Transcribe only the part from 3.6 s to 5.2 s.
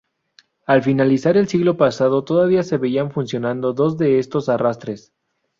dos de estos arrastres.